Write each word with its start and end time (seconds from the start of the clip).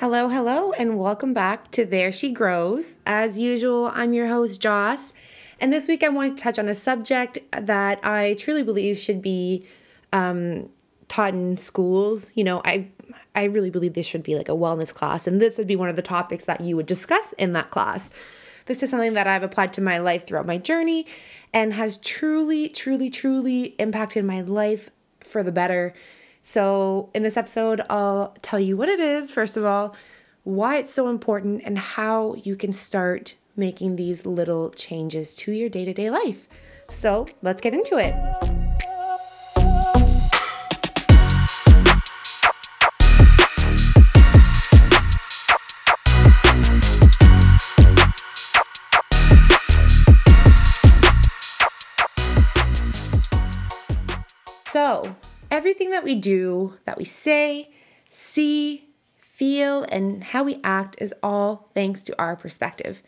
Hello, 0.00 0.28
hello, 0.28 0.70
and 0.70 0.96
welcome 0.96 1.34
back 1.34 1.72
to 1.72 1.84
There 1.84 2.12
She 2.12 2.30
Grows. 2.30 2.98
As 3.04 3.36
usual, 3.36 3.90
I'm 3.92 4.12
your 4.12 4.28
host, 4.28 4.60
Joss, 4.60 5.12
and 5.60 5.72
this 5.72 5.88
week 5.88 6.04
I 6.04 6.08
wanted 6.08 6.38
to 6.38 6.44
touch 6.44 6.56
on 6.56 6.68
a 6.68 6.74
subject 6.76 7.40
that 7.50 7.98
I 8.04 8.34
truly 8.34 8.62
believe 8.62 8.96
should 8.96 9.20
be 9.20 9.66
um, 10.12 10.68
taught 11.08 11.34
in 11.34 11.58
schools. 11.58 12.30
You 12.36 12.44
know, 12.44 12.62
I 12.64 12.86
I 13.34 13.44
really 13.46 13.70
believe 13.70 13.94
this 13.94 14.06
should 14.06 14.22
be 14.22 14.36
like 14.36 14.48
a 14.48 14.52
wellness 14.52 14.94
class, 14.94 15.26
and 15.26 15.42
this 15.42 15.58
would 15.58 15.66
be 15.66 15.74
one 15.74 15.88
of 15.88 15.96
the 15.96 16.02
topics 16.02 16.44
that 16.44 16.60
you 16.60 16.76
would 16.76 16.86
discuss 16.86 17.32
in 17.32 17.52
that 17.54 17.70
class. 17.70 18.12
This 18.66 18.84
is 18.84 18.90
something 18.90 19.14
that 19.14 19.26
I've 19.26 19.42
applied 19.42 19.72
to 19.72 19.80
my 19.80 19.98
life 19.98 20.28
throughout 20.28 20.46
my 20.46 20.58
journey 20.58 21.06
and 21.52 21.72
has 21.72 21.96
truly, 21.96 22.68
truly, 22.68 23.10
truly 23.10 23.74
impacted 23.80 24.24
my 24.24 24.42
life 24.42 24.90
for 25.22 25.42
the 25.42 25.50
better 25.50 25.92
so, 26.42 27.10
in 27.14 27.22
this 27.22 27.36
episode, 27.36 27.82
I'll 27.90 28.34
tell 28.42 28.58
you 28.58 28.76
what 28.76 28.88
it 28.88 29.00
is, 29.00 29.30
first 29.30 29.56
of 29.56 29.64
all, 29.64 29.94
why 30.44 30.78
it's 30.78 30.92
so 30.92 31.08
important, 31.08 31.62
and 31.64 31.78
how 31.78 32.34
you 32.42 32.56
can 32.56 32.72
start 32.72 33.34
making 33.56 33.96
these 33.96 34.24
little 34.24 34.70
changes 34.70 35.34
to 35.34 35.52
your 35.52 35.68
day 35.68 35.84
to 35.84 35.92
day 35.92 36.10
life. 36.10 36.48
So, 36.90 37.26
let's 37.42 37.60
get 37.60 37.74
into 37.74 37.98
it. 37.98 38.14
So, 54.70 55.02
Everything 55.50 55.90
that 55.90 56.04
we 56.04 56.14
do, 56.14 56.74
that 56.84 56.98
we 56.98 57.04
say, 57.04 57.70
see, 58.10 58.88
feel, 59.18 59.84
and 59.84 60.22
how 60.22 60.44
we 60.44 60.60
act 60.62 60.96
is 60.98 61.14
all 61.22 61.70
thanks 61.74 62.02
to 62.02 62.18
our 62.18 62.36
perspective. 62.36 63.02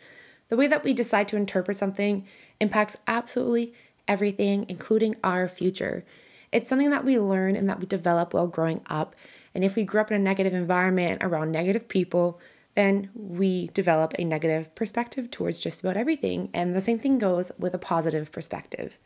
The 0.49 0.57
way 0.57 0.65
that 0.67 0.83
we 0.83 0.93
decide 0.93 1.27
to 1.29 1.37
interpret 1.37 1.77
something 1.77 2.25
impacts 2.59 2.97
absolutely 3.07 3.73
everything, 4.07 4.65
including 4.67 5.15
our 5.23 5.47
future. 5.47 6.03
It's 6.51 6.67
something 6.67 6.89
that 6.89 7.05
we 7.05 7.19
learn 7.19 7.55
and 7.55 7.69
that 7.69 7.79
we 7.79 7.85
develop 7.85 8.33
while 8.33 8.47
growing 8.47 8.81
up. 8.87 9.15
And 9.53 9.63
if 9.63 9.75
we 9.75 9.83
grew 9.83 10.01
up 10.01 10.11
in 10.11 10.19
a 10.19 10.23
negative 10.23 10.53
environment 10.53 11.21
around 11.23 11.51
negative 11.51 11.87
people, 11.87 12.39
then 12.75 13.09
we 13.13 13.67
develop 13.67 14.13
a 14.17 14.23
negative 14.23 14.73
perspective 14.73 15.29
towards 15.29 15.61
just 15.61 15.81
about 15.81 15.95
everything. 15.95 16.49
And 16.53 16.75
the 16.75 16.81
same 16.81 16.97
thing 16.97 17.19
goes 17.19 17.51
with 17.59 17.73
a 17.73 17.79
positive 17.79 18.31
perspective. 18.31 18.97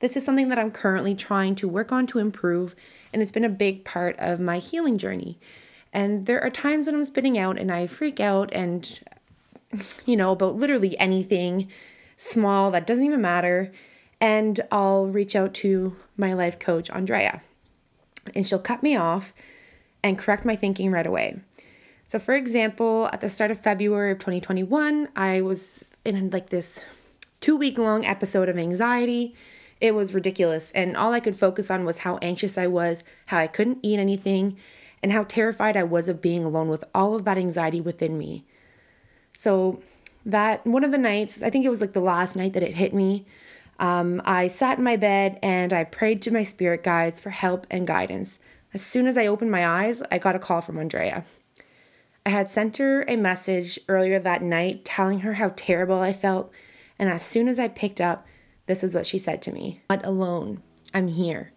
This 0.00 0.16
is 0.16 0.24
something 0.24 0.48
that 0.48 0.58
I'm 0.58 0.70
currently 0.70 1.14
trying 1.14 1.54
to 1.56 1.68
work 1.68 1.90
on 1.90 2.06
to 2.08 2.18
improve, 2.18 2.74
and 3.12 3.22
it's 3.22 3.32
been 3.32 3.44
a 3.44 3.50
big 3.50 3.84
part 3.84 4.16
of 4.18 4.40
my 4.40 4.58
healing 4.58 4.98
journey. 4.98 5.38
And 5.92 6.26
there 6.26 6.42
are 6.42 6.50
times 6.50 6.86
when 6.86 6.94
I'm 6.94 7.04
spitting 7.04 7.38
out 7.38 7.58
and 7.58 7.72
I 7.72 7.86
freak 7.86 8.20
out 8.20 8.52
and, 8.52 9.00
you 10.06 10.16
know, 10.16 10.32
about 10.32 10.56
literally 10.56 10.98
anything 10.98 11.68
small 12.16 12.70
that 12.72 12.86
doesn't 12.86 13.04
even 13.04 13.22
matter. 13.22 13.72
And 14.20 14.60
I'll 14.70 15.06
reach 15.06 15.34
out 15.34 15.54
to 15.54 15.96
my 16.16 16.34
life 16.34 16.58
coach, 16.58 16.90
Andrea, 16.90 17.42
and 18.34 18.46
she'll 18.46 18.58
cut 18.58 18.82
me 18.82 18.96
off 18.96 19.32
and 20.02 20.18
correct 20.18 20.44
my 20.44 20.56
thinking 20.56 20.90
right 20.90 21.06
away. 21.06 21.40
So, 22.08 22.18
for 22.18 22.34
example, 22.34 23.08
at 23.12 23.20
the 23.20 23.28
start 23.28 23.50
of 23.50 23.60
February 23.60 24.12
of 24.12 24.18
2021, 24.18 25.08
I 25.16 25.40
was 25.40 25.84
in 26.04 26.30
like 26.30 26.50
this 26.50 26.82
two 27.40 27.56
week 27.56 27.78
long 27.78 28.04
episode 28.04 28.48
of 28.48 28.56
anxiety 28.56 29.34
it 29.80 29.94
was 29.94 30.14
ridiculous. 30.14 30.72
And 30.74 30.96
all 30.96 31.12
I 31.12 31.20
could 31.20 31.36
focus 31.36 31.70
on 31.70 31.84
was 31.84 31.98
how 31.98 32.18
anxious 32.22 32.56
I 32.56 32.66
was, 32.66 33.04
how 33.26 33.38
I 33.38 33.46
couldn't 33.46 33.78
eat 33.82 33.98
anything, 33.98 34.56
and 35.02 35.12
how 35.12 35.24
terrified 35.24 35.76
I 35.76 35.84
was 35.84 36.08
of 36.08 36.22
being 36.22 36.44
alone 36.44 36.68
with 36.68 36.84
all 36.94 37.14
of 37.14 37.24
that 37.24 37.38
anxiety 37.38 37.80
within 37.80 38.18
me. 38.18 38.44
So, 39.36 39.82
that 40.24 40.66
one 40.66 40.82
of 40.82 40.90
the 40.90 40.98
nights, 40.98 41.40
I 41.40 41.50
think 41.50 41.64
it 41.64 41.68
was 41.70 41.80
like 41.80 41.92
the 41.92 42.00
last 42.00 42.34
night 42.34 42.52
that 42.54 42.62
it 42.62 42.74
hit 42.74 42.92
me, 42.92 43.24
um, 43.78 44.20
I 44.24 44.48
sat 44.48 44.78
in 44.78 44.84
my 44.84 44.96
bed 44.96 45.38
and 45.42 45.72
I 45.72 45.84
prayed 45.84 46.20
to 46.22 46.32
my 46.32 46.42
spirit 46.42 46.82
guides 46.82 47.20
for 47.20 47.30
help 47.30 47.66
and 47.70 47.86
guidance. 47.86 48.38
As 48.74 48.82
soon 48.82 49.06
as 49.06 49.16
I 49.16 49.26
opened 49.26 49.50
my 49.50 49.66
eyes, 49.66 50.02
I 50.10 50.18
got 50.18 50.34
a 50.34 50.40
call 50.40 50.60
from 50.60 50.78
Andrea. 50.78 51.24
I 52.24 52.30
had 52.30 52.50
sent 52.50 52.78
her 52.78 53.04
a 53.06 53.16
message 53.16 53.78
earlier 53.88 54.18
that 54.18 54.42
night 54.42 54.84
telling 54.84 55.20
her 55.20 55.34
how 55.34 55.52
terrible 55.54 56.00
I 56.00 56.12
felt, 56.12 56.52
and 56.98 57.08
as 57.08 57.22
soon 57.24 57.46
as 57.46 57.58
I 57.58 57.68
picked 57.68 58.00
up, 58.00 58.26
this 58.66 58.84
is 58.84 58.94
what 58.94 59.06
she 59.06 59.18
said 59.18 59.42
to 59.42 59.52
me 59.52 59.80
Not 59.88 60.04
alone. 60.04 60.62
I'm 60.92 61.08
here. 61.08 61.52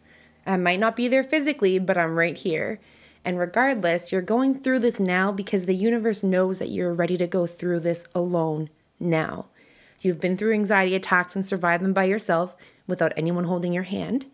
I 0.46 0.58
might 0.58 0.80
not 0.80 0.96
be 0.96 1.08
there 1.08 1.24
physically, 1.24 1.80
but 1.80 1.97
I'm 1.97 2.18
right 2.18 2.38
here. 2.38 2.80
And 3.25 3.38
regardless, 3.38 4.12
you're 4.12 4.22
going 4.22 4.59
through 4.59 4.80
this 4.80 5.00
now 5.00 5.31
because 5.31 5.66
the 5.66 5.75
universe 5.75 6.24
knows 6.24 6.59
that 6.59 6.69
you're 6.69 6.94
ready 6.94 7.18
to 7.18 7.28
go 7.28 7.46
through 7.46 7.81
this 7.81 8.06
alone 8.16 8.69
now. 9.00 9.48
You've 10.02 10.22
been 10.22 10.38
through 10.38 10.53
anxiety 10.53 10.96
attacks 10.96 11.36
and 11.36 11.46
survived 11.46 11.84
them 11.84 11.94
by 11.94 12.06
yourself 12.06 12.56
without 12.88 13.14
anyone 13.18 13.44
holding 13.44 13.74
your 13.74 13.84
hand. 13.84 14.25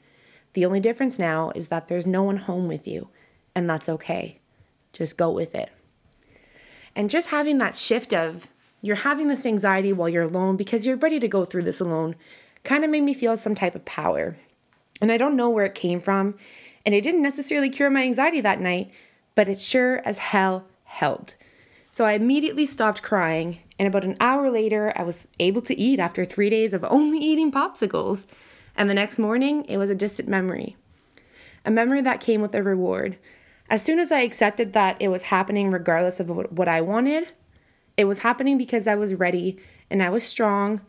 The 0.53 0.65
only 0.65 0.79
difference 0.79 1.19
now 1.19 1.51
is 1.55 1.67
that 1.67 1.87
there's 1.87 2.05
no 2.05 2.23
one 2.23 2.37
home 2.37 2.67
with 2.67 2.87
you, 2.87 3.09
and 3.53 3.69
that's 3.69 3.89
okay. 3.89 4.39
Just 4.93 5.17
go 5.17 5.29
with 5.31 5.53
it. 5.55 5.71
And 6.95 7.09
just 7.09 7.29
having 7.29 7.57
that 7.57 7.75
shift 7.75 8.13
of 8.13 8.47
you're 8.81 8.97
having 8.97 9.27
this 9.27 9.45
anxiety 9.45 9.91
while 9.91 10.07
you're 10.07 10.23
alone 10.23 10.55
because 10.55 10.85
you're 10.85 10.95
ready 10.95 11.19
to 11.19 11.27
go 11.27 11.43
through 11.43 11.63
this 11.63 11.81
alone 11.81 12.15
kind 12.65 12.83
of 12.83 12.89
made 12.89 13.01
me 13.01 13.13
feel 13.13 13.37
some 13.37 13.55
type 13.55 13.75
of 13.75 13.85
power. 13.85 14.37
And 15.01 15.11
I 15.11 15.17
don't 15.17 15.35
know 15.35 15.49
where 15.49 15.65
it 15.65 15.75
came 15.75 16.01
from, 16.01 16.35
and 16.85 16.95
it 16.95 17.01
didn't 17.01 17.21
necessarily 17.21 17.69
cure 17.69 17.89
my 17.89 18.03
anxiety 18.03 18.41
that 18.41 18.61
night, 18.61 18.91
but 19.35 19.47
it 19.47 19.59
sure 19.59 20.01
as 20.05 20.17
hell 20.17 20.65
helped. 20.83 21.35
So 21.91 22.05
I 22.05 22.13
immediately 22.13 22.65
stopped 22.65 23.01
crying, 23.01 23.59
and 23.79 23.87
about 23.87 24.03
an 24.03 24.17
hour 24.19 24.49
later, 24.49 24.93
I 24.95 25.03
was 25.03 25.27
able 25.39 25.61
to 25.63 25.79
eat 25.79 25.99
after 25.99 26.25
three 26.25 26.49
days 26.49 26.73
of 26.73 26.83
only 26.85 27.19
eating 27.19 27.51
popsicles. 27.51 28.25
And 28.75 28.89
the 28.89 28.93
next 28.93 29.19
morning, 29.19 29.65
it 29.65 29.77
was 29.77 29.89
a 29.89 29.95
distant 29.95 30.27
memory. 30.27 30.75
A 31.63 31.71
memory 31.71 32.01
that 32.01 32.19
came 32.19 32.41
with 32.41 32.53
a 32.53 32.63
reward. 32.63 33.17
As 33.69 33.81
soon 33.81 33.99
as 33.99 34.11
I 34.11 34.19
accepted 34.19 34.73
that 34.73 34.97
it 34.99 35.07
was 35.07 35.23
happening 35.23 35.71
regardless 35.71 36.19
of 36.19 36.29
what 36.29 36.67
I 36.67 36.81
wanted, 36.81 37.31
it 37.97 38.05
was 38.05 38.19
happening 38.19 38.57
because 38.57 38.87
I 38.87 38.95
was 38.95 39.15
ready 39.15 39.57
and 39.89 40.03
I 40.03 40.09
was 40.09 40.23
strong 40.23 40.81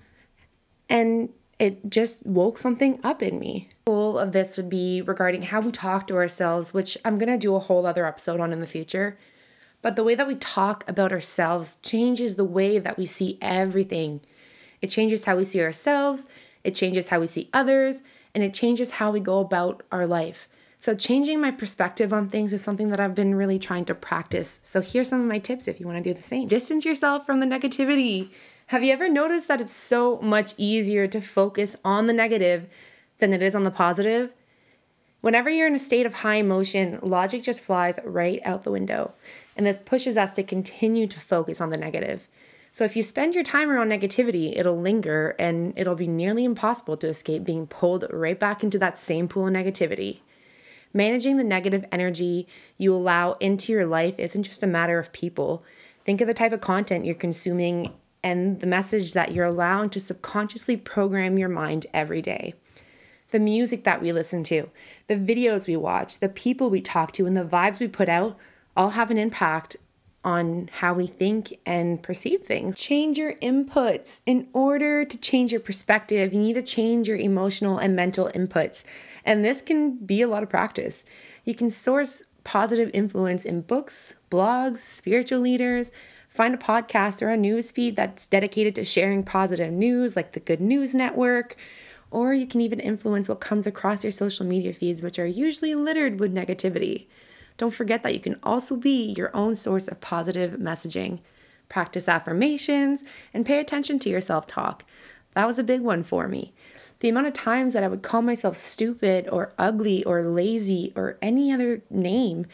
and 0.89 1.31
it 1.59 1.89
just 1.89 2.27
woke 2.27 2.59
something 2.59 3.01
up 3.03 3.23
in 3.23 3.39
me. 3.39 3.71
Goal 3.87 4.19
of 4.19 4.33
this 4.33 4.57
would 4.57 4.69
be 4.69 5.01
regarding 5.03 5.43
how 5.43 5.61
we 5.61 5.73
talk 5.73 6.07
to 6.09 6.17
ourselves, 6.17 6.75
which 6.75 6.99
I'm 7.05 7.19
going 7.19 7.31
to 7.31 7.39
do 7.39 7.55
a 7.55 7.61
whole 7.61 7.87
other 7.87 8.07
episode 8.07 8.41
on 8.41 8.53
in 8.53 8.61
the 8.61 8.67
future. 8.67 9.19
But 9.83 9.97
the 9.97 10.05
way 10.05 10.15
that 10.15 10.27
we 10.27 10.35
talk 10.35 10.85
about 10.89 11.13
ourselves 11.13 11.79
changes 11.83 12.35
the 12.35 12.45
way 12.45 12.79
that 12.79 12.99
we 12.99 13.07
see 13.07 13.39
everything. 13.41 14.21
It 14.83 14.89
changes 14.89 15.25
how 15.25 15.37
we 15.37 15.45
see 15.45 15.63
ourselves, 15.63 16.27
it 16.65 16.75
changes 16.75 17.09
how 17.09 17.21
we 17.21 17.27
see 17.27 17.49
others, 17.53 18.01
and 18.35 18.43
it 18.43 18.53
changes 18.53 18.93
how 18.93 19.11
we 19.11 19.21
go 19.21 19.41
about 19.41 19.83
our 19.91 20.07
life. 20.07 20.49
So, 20.81 20.95
changing 20.95 21.41
my 21.41 21.51
perspective 21.51 22.13
on 22.13 22.29
things 22.29 22.53
is 22.53 22.63
something 22.63 22.91
that 22.91 23.01
I've 23.01 23.15
been 23.15 23.35
really 23.35 23.59
trying 23.59 23.87
to 23.87 23.95
practice. 23.95 24.61
So, 24.63 24.81
here's 24.83 25.09
some 25.09 25.21
of 25.21 25.27
my 25.27 25.39
tips 25.39 25.69
if 25.69 25.81
you 25.81 25.87
want 25.87 25.99
to 25.99 26.11
do 26.11 26.15
the 26.15 26.23
same. 26.23 26.49
Distance 26.49 26.85
yourself 26.85 27.25
from 27.25 27.41
the 27.41 27.47
negativity. 27.47 28.31
Have 28.71 28.83
you 28.83 28.93
ever 28.93 29.09
noticed 29.09 29.47
that 29.47 29.61
it's 29.61 29.73
so 29.73 30.19
much 30.21 30.53
easier 30.57 31.07
to 31.07 31.21
focus 31.21 31.77
on 31.85 32.09
the 32.09 32.13
negative 32.13 32.67
than 33.21 33.33
it 33.33 33.41
is 33.41 33.55
on 33.55 33.63
the 33.63 33.71
positive? 33.71 34.33
Whenever 35.21 35.49
you're 35.49 35.69
in 35.69 35.77
a 35.77 35.79
state 35.79 36.05
of 36.05 36.15
high 36.15 36.35
emotion, 36.35 36.99
logic 37.01 37.45
just 37.45 37.61
flies 37.61 38.01
right 38.05 38.41
out 38.45 38.65
the 38.65 38.73
window. 38.73 39.13
And 39.57 39.65
this 39.65 39.79
pushes 39.79 40.17
us 40.17 40.35
to 40.35 40.43
continue 40.43 41.07
to 41.07 41.21
focus 41.21 41.61
on 41.61 41.71
the 41.71 41.77
negative. 41.77 42.27
So 42.73 42.83
if 42.83 42.97
you 42.97 43.05
spend 43.05 43.37
your 43.37 43.45
time 43.45 43.71
around 43.71 43.89
negativity, 43.89 44.59
it'll 44.59 44.81
linger 44.81 45.37
and 45.39 45.73
it'll 45.77 45.95
be 45.95 46.09
nearly 46.09 46.45
impossible 46.45 46.97
to 46.97 47.09
escape 47.09 47.45
being 47.45 47.69
pulled 47.69 48.05
right 48.13 48.39
back 48.39 48.65
into 48.65 48.81
that 48.81 48.99
same 48.99 49.29
pool 49.29 49.47
of 49.47 49.53
negativity. 49.53 50.23
Managing 50.93 51.37
the 51.37 51.45
negative 51.45 51.85
energy 51.93 52.49
you 52.79 52.93
allow 52.93 53.35
into 53.35 53.71
your 53.71 53.87
life 53.87 54.19
isn't 54.19 54.43
just 54.43 54.65
a 54.65 54.67
matter 54.67 54.99
of 54.99 55.13
people. 55.13 55.63
Think 56.05 56.21
of 56.21 56.27
the 56.27 56.35
type 56.35 56.51
of 56.51 56.61
content 56.61 57.05
you're 57.05 57.15
consuming 57.15 57.93
and 58.27 58.59
the 58.59 58.67
message 58.67 59.13
that 59.13 59.31
you're 59.31 59.45
allowing 59.45 59.89
to 59.89 60.01
subconsciously 60.01 60.77
program 60.77 61.39
your 61.39 61.49
mind 61.49 61.87
every 61.95 62.21
day. 62.21 62.55
The 63.31 63.39
music 63.39 63.85
that 63.85 64.03
we 64.03 64.13
listen 64.13 64.43
to, 64.45 64.69
the 65.07 65.15
videos 65.15 65.69
we 65.69 65.77
watch, 65.77 66.19
the 66.19 66.29
people 66.29 66.69
we 66.69 66.81
talk 66.81 67.13
to, 67.13 67.27
and 67.27 67.37
the 67.37 67.45
vibes 67.45 67.79
we 67.79 67.87
put 67.87 68.09
out 68.09 68.37
all 68.77 68.91
have 68.91 69.13
an 69.13 69.17
impact 69.17 69.77
on 70.25 70.69
how 70.73 70.93
we 70.93 71.07
think 71.07 71.57
and 71.65 72.03
perceive 72.03 72.43
things. 72.43 72.77
Change 72.77 73.17
your 73.17 73.35
inputs. 73.35 74.23
In 74.27 74.49
order 74.53 75.05
to 75.05 75.19
change 75.19 75.53
your 75.53 75.61
perspective, 75.61 76.35
you 76.35 76.41
need 76.41 76.55
to 76.55 76.63
change 76.63 77.07
your 77.07 77.19
emotional 77.19 77.79
and 77.79 77.95
mental 77.95 78.29
inputs. 78.35 78.83
And 79.25 79.45
this 79.45 79.63
can 79.63 79.99
be 80.05 80.21
a 80.21 80.27
lot 80.27 80.43
of 80.43 80.51
practice. 80.51 81.05
You 81.45 81.55
can 81.55 81.71
source 81.71 82.25
positive 82.43 82.91
influence 82.93 83.45
in 83.45 83.61
books, 83.61 84.15
blogs, 84.33 84.79
spiritual 84.79 85.39
leaders, 85.39 85.93
Find 86.37 86.55
a 86.55 86.59
podcast 86.59 87.23
or 87.23 87.31
a 87.31 87.37
news 87.39 87.71
feed 87.71 87.97
that's 87.97 88.27
dedicated 88.27 88.75
to 88.75 88.85
sharing 88.85 89.23
positive 89.23 89.73
news, 89.73 90.17
like 90.17 90.33
the 90.33 90.41
Good 90.41 90.61
News 90.61 90.95
Network. 90.95 91.57
Or 92.11 92.35
you 92.35 92.47
can 92.47 92.61
even 92.61 92.79
influence 92.79 93.27
what 93.27 93.41
comes 93.41 93.67
across 93.67 94.05
your 94.05 94.11
social 94.11 94.45
media 94.45 94.75
feeds, 94.75 95.01
which 95.01 95.19
are 95.19 95.25
usually 95.25 95.75
littered 95.75 96.21
with 96.21 96.35
negativity. 96.35 97.07
don't 97.57 97.73
forget 97.73 98.03
that 98.03 98.13
you 98.13 98.21
can 98.21 98.39
also 98.43 98.77
be 98.77 99.15
your 99.17 99.35
own 99.35 99.55
source 99.55 99.89
of 99.89 100.03
positive 100.03 100.61
messaging. 100.61 101.21
Practice 101.71 102.07
affirmations 102.07 103.03
and 103.33 103.47
pay 103.47 103.59
attention 103.59 103.99
to 104.01 104.11
your 104.11 104.21
self 104.21 104.47
talk. 104.47 104.85
That 105.33 105.47
was 105.47 105.59
a 105.59 105.65
big 105.65 105.81
one 105.81 106.03
for 106.03 106.29
me. 106.29 106.53
The 107.01 107.09
amount 107.09 107.29
of 107.29 107.33
times 107.33 107.73
that 107.73 107.83
I 107.83 107.89
would 107.89 108.03
call 108.03 108.21
myself 108.21 108.59
stupid 108.59 109.27
or 109.33 109.55
ugly 109.59 110.05
or 110.05 110.23
lazy 110.23 110.93
or 110.95 111.17
any 111.23 111.51
other 111.51 111.81
name, 111.89 112.45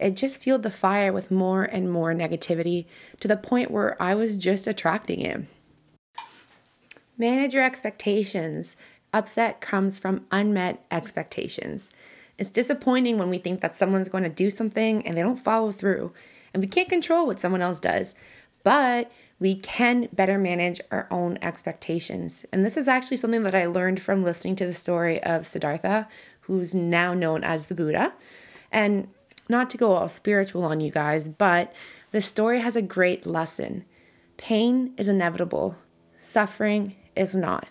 it 0.00 0.16
just 0.16 0.42
fueled 0.42 0.62
the 0.62 0.70
fire 0.70 1.12
with 1.12 1.30
more 1.30 1.64
and 1.64 1.90
more 1.90 2.14
negativity 2.14 2.86
to 3.20 3.28
the 3.28 3.36
point 3.36 3.70
where 3.70 4.00
I 4.02 4.14
was 4.14 4.36
just 4.36 4.66
attracting 4.66 5.20
it. 5.20 5.42
Manage 7.18 7.54
your 7.54 7.64
expectations. 7.64 8.76
Upset 9.12 9.60
comes 9.60 9.98
from 9.98 10.24
unmet 10.30 10.84
expectations. 10.90 11.90
It's 12.38 12.48
disappointing 12.48 13.18
when 13.18 13.28
we 13.28 13.38
think 13.38 13.60
that 13.60 13.74
someone's 13.74 14.08
going 14.08 14.24
to 14.24 14.30
do 14.30 14.48
something 14.48 15.06
and 15.06 15.16
they 15.16 15.22
don't 15.22 15.36
follow 15.36 15.72
through. 15.72 16.12
And 16.54 16.62
we 16.62 16.66
can't 16.66 16.88
control 16.88 17.26
what 17.26 17.40
someone 17.40 17.60
else 17.60 17.78
does, 17.78 18.14
but 18.64 19.12
we 19.38 19.56
can 19.56 20.08
better 20.12 20.38
manage 20.38 20.80
our 20.90 21.06
own 21.10 21.38
expectations. 21.42 22.46
And 22.52 22.64
this 22.64 22.76
is 22.76 22.88
actually 22.88 23.18
something 23.18 23.42
that 23.42 23.54
I 23.54 23.66
learned 23.66 24.00
from 24.00 24.24
listening 24.24 24.56
to 24.56 24.66
the 24.66 24.74
story 24.74 25.22
of 25.22 25.46
Siddhartha, 25.46 26.08
who's 26.42 26.74
now 26.74 27.14
known 27.14 27.44
as 27.44 27.66
the 27.66 27.74
Buddha. 27.74 28.14
And 28.72 29.08
not 29.50 29.68
to 29.70 29.76
go 29.76 29.92
all 29.92 30.08
spiritual 30.08 30.64
on 30.64 30.80
you 30.80 30.90
guys, 30.90 31.28
but 31.28 31.72
the 32.12 32.20
story 32.20 32.60
has 32.60 32.76
a 32.76 32.82
great 32.82 33.26
lesson. 33.26 33.84
Pain 34.36 34.94
is 34.96 35.08
inevitable, 35.08 35.76
suffering 36.20 36.96
is 37.14 37.34
not. 37.34 37.68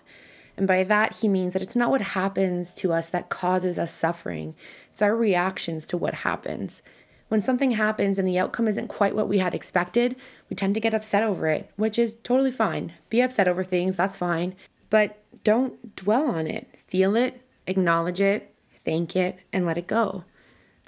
And 0.56 0.68
by 0.68 0.84
that, 0.84 1.16
he 1.18 1.28
means 1.28 1.54
that 1.54 1.62
it's 1.62 1.76
not 1.76 1.90
what 1.90 2.02
happens 2.02 2.76
to 2.76 2.92
us 2.92 3.10
that 3.10 3.30
causes 3.30 3.80
us 3.80 3.94
suffering, 3.94 4.56
it's 4.92 5.02
our 5.02 5.16
reactions 5.16 5.88
to 5.88 5.98
what 5.98 6.14
happens. 6.16 6.82
When 7.30 7.42
something 7.42 7.72
happens 7.72 8.18
and 8.18 8.28
the 8.28 8.40
outcome 8.40 8.68
isn't 8.68 8.88
quite 8.88 9.16
what 9.16 9.30
we 9.30 9.38
had 9.38 9.54
expected, 9.54 10.16
we 10.50 10.56
tend 10.56 10.74
to 10.74 10.82
get 10.82 10.96
upset 10.96 11.24
over 11.24 11.48
it, 11.48 11.72
which 11.76 12.00
is 12.00 12.16
totally 12.24 12.52
fine. 12.52 12.94
Be 13.10 13.22
upset 13.22 13.48
over 13.48 13.64
things, 13.64 13.96
that's 13.96 14.18
fine. 14.18 14.56
But 14.90 15.22
don't 15.44 15.96
dwell 15.96 16.28
on 16.28 16.48
it. 16.48 16.68
Feel 16.88 17.16
it, 17.16 17.42
acknowledge 17.68 18.20
it, 18.20 18.54
thank 18.84 19.16
it, 19.16 19.40
and 19.54 19.66
let 19.66 19.78
it 19.78 19.88
go. 19.88 20.24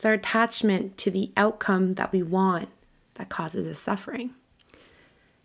It's 0.02 0.06
our 0.08 0.14
attachment 0.14 0.98
to 0.98 1.12
the 1.12 1.30
outcome 1.38 1.94
that 1.94 2.12
we 2.12 2.24
want 2.24 2.70
that 3.14 3.30
causes 3.30 3.68
us 3.68 3.78
suffering. 3.78 4.32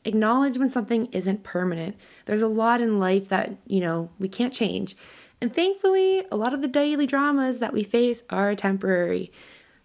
Acknowledge 0.07 0.57
when 0.57 0.71
something 0.71 1.11
isn't 1.13 1.43
permanent. 1.43 1.95
There's 2.25 2.41
a 2.41 2.49
lot 2.49 2.81
in 2.81 2.99
life 2.99 3.29
that, 3.29 3.53
you 3.67 3.81
know, 3.81 4.09
we 4.19 4.31
can't 4.31 4.55
change. 4.55 4.97
And 5.43 5.55
thankfully, 5.55 6.25
a 6.33 6.37
lot 6.37 6.55
of 6.55 6.63
the 6.63 6.69
daily 6.69 7.07
dramas 7.07 7.59
that 7.59 7.75
we 7.75 7.83
face 7.83 8.23
are 8.31 8.55
temporary. 8.55 9.31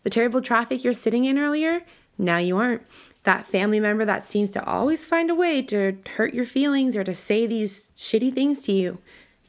The 0.04 0.10
terrible 0.10 0.42
traffic 0.42 0.86
you're 0.86 0.94
sitting 0.94 1.26
in 1.26 1.38
earlier, 1.38 1.82
now 2.18 2.38
you 2.38 2.56
aren't. 2.56 2.84
That 3.24 3.48
family 3.48 3.82
member 3.82 4.06
that 4.06 4.24
seems 4.24 4.52
to 4.52 4.64
always 4.64 5.06
find 5.06 5.30
a 5.30 5.36
way 5.36 5.62
to 5.64 5.98
hurt 6.16 6.34
your 6.34 6.46
feelings 6.46 6.96
or 6.96 7.04
to 7.04 7.14
say 7.14 7.46
these 7.46 7.92
shitty 7.98 8.34
things 8.34 8.62
to 8.68 8.72
you, 8.72 9.00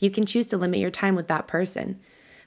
you 0.01 0.11
can 0.11 0.27
choose 0.27 0.49
to 0.49 0.57
limit 0.57 0.81
your 0.81 0.91
time 0.91 1.15
with 1.15 1.29
that 1.29 1.47
person. 1.47 2.01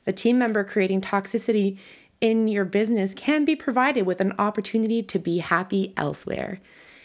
The 0.04 0.12
team 0.14 0.38
member 0.38 0.64
creating 0.64 1.02
toxicity 1.02 1.78
in 2.22 2.48
your 2.48 2.66
business 2.66 3.14
can 3.14 3.46
be 3.46 3.56
provided 3.56 4.06
with 4.06 4.22
an 4.22 4.34
opportunity 4.40 5.04
to 5.04 5.20
be 5.20 5.40
happy 5.40 5.94
elsewhere. 5.98 6.60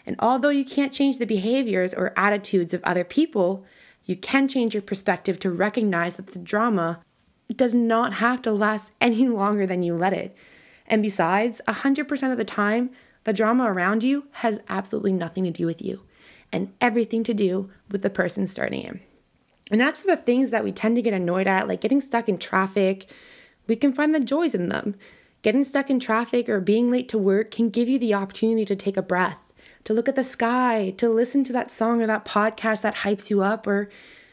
And 0.07 0.17
although 0.19 0.49
you 0.51 0.65
can't 0.65 0.93
change 0.93 1.19
the 1.19 1.27
behaviors 1.27 1.95
or 1.95 2.13
attitudes 2.17 2.73
of 2.73 2.83
other 2.85 3.05
people, 3.05 3.65
you 4.05 4.17
can 4.17 4.49
change 4.49 4.75
your 4.75 4.83
perspective 4.83 5.39
to 5.41 5.51
recognize 5.51 6.17
that 6.17 6.29
the 6.29 6.39
drama 6.39 7.01
does 7.55 7.75
not 7.75 8.15
have 8.15 8.43
to 8.43 8.53
last 8.53 8.93
any 9.01 9.29
longer 9.29 9.67
than 9.67 9.83
you 9.83 9.95
let 9.95 10.13
it. 10.13 10.37
And 10.87 11.03
besides, 11.03 11.61
100% 11.69 12.33
of 12.33 12.39
the 12.39 12.45
time, 12.45 12.91
the 13.25 13.33
drama 13.33 13.65
around 13.65 14.03
you 14.03 14.27
has 14.33 14.61
absolutely 14.69 15.13
nothing 15.13 15.45
to 15.45 15.51
do 15.51 15.67
with 15.67 15.83
you 15.83 16.03
and 16.53 16.73
everything 16.81 17.23
to 17.25 17.35
do 17.35 17.71
with 17.91 18.03
the 18.03 18.11
person 18.11 18.47
starting 18.47 18.83
it. 18.83 19.01
And 19.71 19.81
that's 19.81 19.99
for 19.99 20.09
the 20.09 20.17
things 20.17 20.51
that 20.51 20.65
we 20.65 20.73
tend 20.73 20.97
to 20.97 21.03
get 21.03 21.15
annoyed 21.15 21.47
at, 21.47 21.69
like 21.69 21.81
getting 21.81 22.01
stuck 22.01 22.29
in 22.29 22.39
traffic, 22.39 23.09
we 23.71 23.77
can 23.77 23.93
find 23.93 24.13
the 24.13 24.19
joys 24.19 24.53
in 24.53 24.69
them. 24.69 24.97
Getting 25.43 25.63
stuck 25.63 25.91
in 25.91 26.01
traffic 26.01 26.49
or 26.49 26.59
being 26.59 26.91
late 26.91 27.09
to 27.11 27.17
work 27.17 27.53
can 27.53 27.71
give 27.71 27.89
you 27.89 28.01
the 28.01 28.13
opportunity 28.13 28.65
to 28.65 28.75
take 28.75 28.97
a 28.97 29.03
breath, 29.03 29.53
to 29.85 29.93
look 29.93 30.09
at 30.09 30.17
the 30.17 30.25
sky, 30.25 30.93
to 30.97 31.09
listen 31.09 31.45
to 31.45 31.53
that 31.53 31.71
song 31.71 32.03
or 32.03 32.07
that 32.09 32.25
podcast 32.25 32.81
that 32.83 32.97
hypes 32.97 33.31
you 33.31 33.43
up, 33.43 33.69
or 33.69 33.89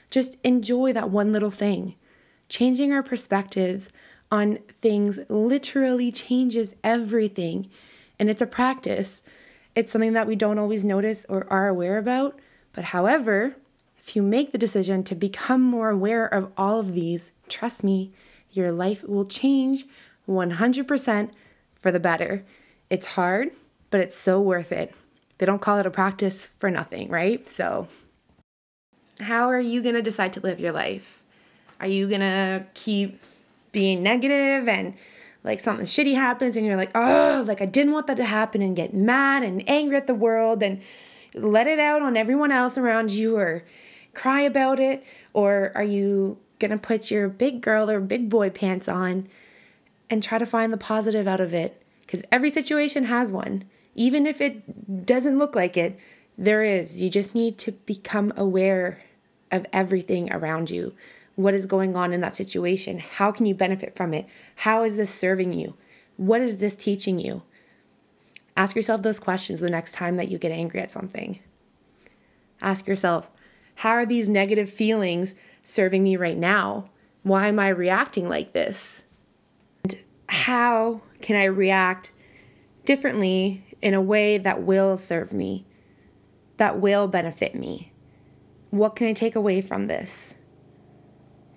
just 0.09 0.37
enjoy 0.43 0.91
that 0.91 1.11
one 1.11 1.31
little 1.31 1.51
thing. 1.51 1.93
Changing 2.49 2.91
our 2.91 3.03
perspective 3.03 3.91
on 4.31 4.57
things 4.81 5.19
literally 5.29 6.11
changes 6.11 6.73
everything. 6.83 7.69
And 8.17 8.31
it's 8.31 8.41
a 8.41 8.47
practice. 8.47 9.21
It's 9.75 9.91
something 9.91 10.13
that 10.13 10.27
we 10.27 10.35
don't 10.35 10.57
always 10.57 10.83
notice 10.83 11.27
or 11.29 11.45
are 11.53 11.67
aware 11.67 11.99
about. 11.99 12.39
But 12.73 12.85
however, 12.85 13.55
if 13.99 14.15
you 14.15 14.23
make 14.23 14.51
the 14.51 14.57
decision 14.57 15.03
to 15.03 15.13
become 15.13 15.61
more 15.61 15.91
aware 15.91 16.25
of 16.25 16.51
all 16.57 16.79
of 16.79 16.93
these, 16.93 17.31
trust 17.47 17.83
me, 17.83 18.11
your 18.51 18.71
life 18.71 19.03
will 19.03 19.25
change 19.25 19.85
100% 20.27 21.29
for 21.79 21.91
the 21.91 21.99
better. 21.99 22.43
It's 22.89 23.07
hard, 23.07 23.51
but 23.89 23.99
it's 23.99 24.17
so 24.17 24.41
worth 24.41 24.71
it. 24.71 24.93
They 25.37 25.45
don't 25.45 25.61
call 25.61 25.77
it 25.77 25.85
a 25.85 25.91
practice 25.91 26.47
for 26.59 26.71
nothing, 26.71 27.09
right? 27.09 27.47
So, 27.47 27.87
how 29.19 29.49
are 29.49 29.59
you 29.59 29.81
going 29.81 29.95
to 29.95 30.01
decide 30.01 30.33
to 30.33 30.39
live 30.39 30.59
your 30.59 30.71
life? 30.71 31.23
Are 31.79 31.87
you 31.87 32.07
going 32.07 32.21
to 32.21 32.65
keep 32.73 33.21
being 33.71 34.01
negative 34.01 34.67
and 34.67 34.95
like 35.43 35.59
something 35.59 35.85
shitty 35.85 36.15
happens 36.15 36.57
and 36.57 36.65
you're 36.65 36.75
like, 36.75 36.91
oh, 36.95 37.43
like 37.47 37.61
I 37.61 37.65
didn't 37.65 37.93
want 37.93 38.07
that 38.07 38.17
to 38.17 38.25
happen 38.25 38.61
and 38.61 38.75
get 38.75 38.93
mad 38.93 39.43
and 39.43 39.67
angry 39.69 39.97
at 39.97 40.07
the 40.07 40.15
world 40.15 40.63
and 40.63 40.81
let 41.33 41.67
it 41.67 41.79
out 41.79 42.01
on 42.01 42.17
everyone 42.17 42.51
else 42.51 42.77
around 42.77 43.11
you 43.11 43.37
or 43.37 43.63
cry 44.13 44.41
about 44.41 44.79
it? 44.79 45.03
Or 45.33 45.71
are 45.75 45.83
you 45.83 46.37
gonna 46.59 46.77
put 46.77 47.11
your 47.11 47.27
big 47.27 47.61
girl 47.61 47.89
or 47.89 47.99
big 47.99 48.29
boy 48.29 48.49
pants 48.49 48.87
on 48.87 49.27
and 50.09 50.23
try 50.23 50.37
to 50.37 50.45
find 50.45 50.71
the 50.71 50.77
positive 50.77 51.27
out 51.27 51.39
of 51.39 51.53
it. 51.53 51.81
Because 52.01 52.23
every 52.31 52.49
situation 52.49 53.05
has 53.05 53.33
one. 53.33 53.65
Even 53.95 54.25
if 54.25 54.39
it 54.39 55.05
doesn't 55.05 55.37
look 55.37 55.55
like 55.55 55.75
it 55.75 55.99
there 56.37 56.63
is. 56.63 57.01
You 57.01 57.09
just 57.09 57.33
need 57.33 57.57
to 57.59 57.71
become 57.71 58.31
aware 58.37 59.03
of 59.51 59.65
everything 59.73 60.31
around 60.31 60.69
you. 60.69 60.93
What 61.35 61.53
is 61.53 61.65
going 61.65 61.95
on 61.95 62.13
in 62.13 62.21
that 62.21 62.35
situation? 62.35 62.99
How 62.99 63.31
can 63.31 63.45
you 63.45 63.55
benefit 63.55 63.95
from 63.95 64.13
it? 64.13 64.27
How 64.57 64.83
is 64.83 64.95
this 64.95 65.13
serving 65.13 65.53
you? 65.53 65.75
What 66.15 66.41
is 66.41 66.57
this 66.57 66.75
teaching 66.75 67.19
you? 67.19 67.43
Ask 68.55 68.75
yourself 68.75 69.01
those 69.01 69.19
questions 69.19 69.59
the 69.59 69.69
next 69.69 69.93
time 69.93 70.17
that 70.17 70.29
you 70.29 70.37
get 70.37 70.51
angry 70.51 70.79
at 70.79 70.91
something. 70.91 71.39
Ask 72.61 72.87
yourself 72.87 73.29
how 73.77 73.91
are 73.91 74.07
these 74.07 74.27
negative 74.27 74.71
feelings 74.71 75.35
serving 75.61 76.01
me 76.01 76.15
right 76.15 76.37
now? 76.37 76.85
Why 77.21 77.47
am 77.47 77.59
I 77.59 77.69
reacting 77.69 78.27
like 78.27 78.53
this? 78.53 79.03
And 79.83 79.99
how 80.27 81.01
can 81.21 81.35
I 81.35 81.43
react 81.43 82.11
differently 82.85 83.63
in 83.79 83.93
a 83.93 84.01
way 84.01 84.39
that 84.39 84.63
will 84.63 84.97
serve 84.97 85.31
me, 85.31 85.63
that 86.57 86.79
will 86.79 87.07
benefit 87.07 87.53
me? 87.53 87.93
What 88.71 88.95
can 88.95 89.09
I 89.09 89.13
take 89.13 89.35
away 89.35 89.61
from 89.61 89.85
this? 89.85 90.33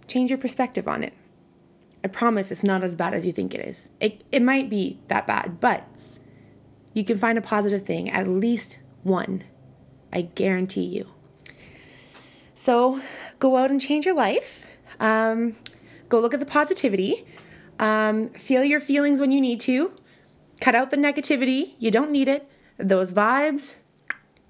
Change 0.06 0.28
your 0.28 0.38
perspective 0.38 0.86
on 0.86 1.02
it. 1.02 1.14
I 2.04 2.08
promise 2.08 2.52
it's 2.52 2.62
not 2.62 2.84
as 2.84 2.94
bad 2.94 3.14
as 3.14 3.24
you 3.24 3.32
think 3.32 3.54
it 3.54 3.66
is. 3.66 3.88
It, 3.98 4.24
it 4.30 4.42
might 4.42 4.68
be 4.68 4.98
that 5.08 5.26
bad, 5.26 5.58
but 5.58 5.88
you 6.92 7.02
can 7.02 7.18
find 7.18 7.38
a 7.38 7.42
positive 7.42 7.86
thing, 7.86 8.10
at 8.10 8.28
least 8.28 8.76
one. 9.04 9.44
I 10.12 10.20
guarantee 10.20 10.84
you. 10.84 11.08
So 12.60 13.00
go 13.38 13.56
out 13.56 13.70
and 13.70 13.80
change 13.80 14.04
your 14.04 14.14
life. 14.14 14.66
Um, 15.00 15.56
go 16.10 16.20
look 16.20 16.34
at 16.34 16.40
the 16.40 16.46
positivity. 16.46 17.24
Um, 17.78 18.28
feel 18.28 18.62
your 18.62 18.80
feelings 18.80 19.18
when 19.18 19.32
you 19.32 19.40
need 19.40 19.60
to. 19.60 19.92
Cut 20.60 20.74
out 20.74 20.90
the 20.90 20.98
negativity. 20.98 21.72
You 21.78 21.90
don't 21.90 22.10
need 22.10 22.28
it. 22.28 22.46
Those 22.76 23.14
vibes 23.14 23.76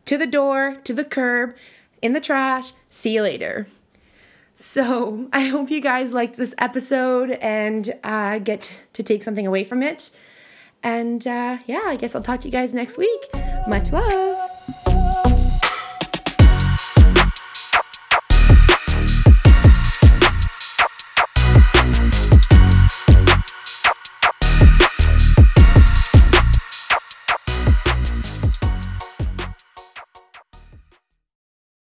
to 0.07 0.19
the 0.19 0.26
door, 0.26 0.75
to 0.83 0.93
the 0.93 1.05
curb, 1.05 1.55
in 2.02 2.12
the 2.12 2.21
trash. 2.21 2.73
See 2.88 3.14
you 3.14 3.23
later. 3.23 3.69
So, 4.57 5.29
I 5.33 5.43
hope 5.43 5.71
you 5.71 5.81
guys 5.81 6.12
liked 6.12 6.37
this 6.37 6.52
episode 6.59 7.31
and 7.31 7.95
uh, 8.02 8.40
get 8.40 8.76
to 8.95 9.05
take 9.05 9.23
something 9.23 9.47
away 9.47 9.62
from 9.62 9.85
it. 9.85 10.11
And 10.83 11.25
uh, 11.29 11.59
yeah, 11.64 11.83
I 11.85 11.95
guess 11.95 12.17
I'll 12.17 12.23
talk 12.23 12.40
to 12.40 12.49
you 12.49 12.52
guys 12.52 12.75
next 12.75 12.99
week. 12.99 13.21
Much 13.69 13.93
love. 13.93 14.29